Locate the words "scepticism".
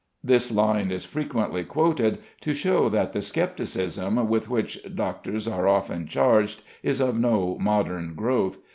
3.21-4.27